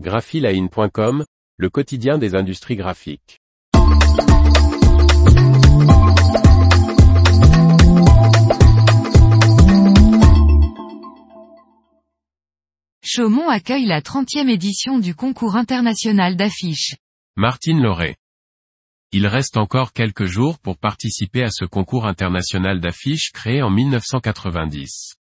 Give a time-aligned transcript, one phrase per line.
[0.00, 1.24] graphiline.com,
[1.56, 3.40] le quotidien des industries graphiques.
[13.04, 16.96] Chaumont accueille la 30e édition du concours international d'affiches.
[17.36, 18.16] Martine Lauré.
[19.12, 25.14] Il reste encore quelques jours pour participer à ce concours international d'affiches créé en 1990.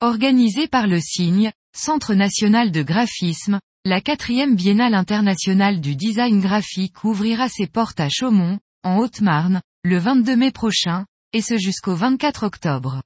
[0.00, 7.04] Organisé par le Signe, Centre national de graphisme, la quatrième biennale internationale du design graphique
[7.04, 12.42] ouvrira ses portes à Chaumont, en Haute-Marne, le 22 mai prochain, et ce jusqu'au 24
[12.42, 13.00] octobre.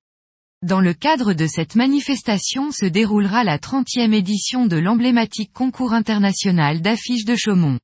[0.66, 6.82] Dans le cadre de cette manifestation se déroulera la 30e édition de l'emblématique concours international
[6.82, 7.78] d'affiches de Chaumont.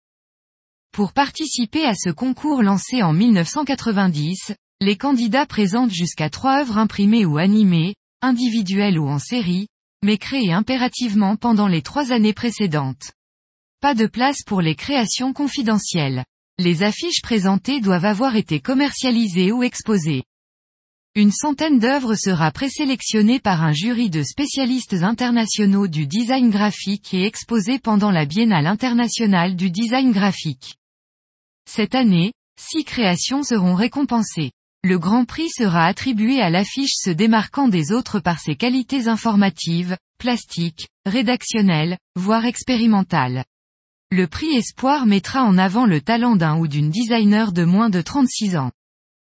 [0.90, 7.26] Pour participer à ce concours lancé en 1990, les candidats présentent jusqu'à trois œuvres imprimées
[7.26, 9.68] ou animées, individuelles ou en série,
[10.02, 13.12] mais créées impérativement pendant les trois années précédentes.
[13.80, 16.24] Pas de place pour les créations confidentielles.
[16.58, 20.24] Les affiches présentées doivent avoir été commercialisées ou exposées.
[21.14, 27.24] Une centaine d'œuvres sera présélectionnée par un jury de spécialistes internationaux du design graphique et
[27.24, 30.76] exposée pendant la Biennale internationale du design graphique.
[31.68, 34.52] Cette année, six créations seront récompensées.
[34.84, 39.96] Le Grand Prix sera attribué à l'affiche se démarquant des autres par ses qualités informatives,
[40.18, 43.44] plastiques, rédactionnelles, voire expérimentales.
[44.12, 48.00] Le prix Espoir mettra en avant le talent d'un ou d'une designer de moins de
[48.00, 48.70] 36 ans.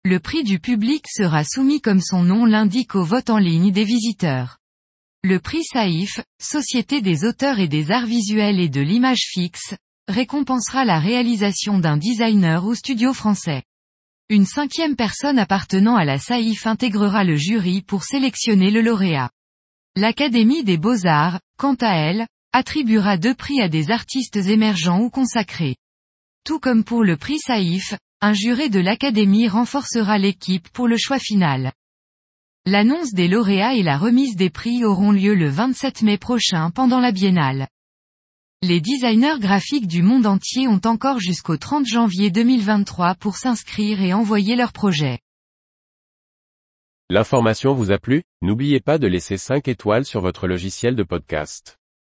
[0.04, 3.84] Le prix du public sera soumis comme son nom l'indique au vote en ligne des
[3.84, 4.58] visiteurs.
[5.22, 9.74] Le prix Saïf, Société des auteurs et des arts visuels et de l'image fixe,
[10.08, 13.62] récompensera la réalisation d'un designer ou studio français.
[14.28, 19.30] Une cinquième personne appartenant à la Saïf intégrera le jury pour sélectionner le lauréat.
[19.94, 25.76] L'Académie des beaux-arts, quant à elle, attribuera deux prix à des artistes émergents ou consacrés.
[26.44, 31.20] Tout comme pour le prix Saïf, un juré de l'Académie renforcera l'équipe pour le choix
[31.20, 31.72] final.
[32.64, 36.98] L'annonce des lauréats et la remise des prix auront lieu le 27 mai prochain pendant
[36.98, 37.68] la biennale.
[38.68, 44.12] Les designers graphiques du monde entier ont encore jusqu'au 30 janvier 2023 pour s'inscrire et
[44.12, 45.20] envoyer leurs projets.
[47.08, 48.24] L'information vous a plu?
[48.42, 51.78] N'oubliez pas de laisser 5 étoiles sur votre logiciel de podcast.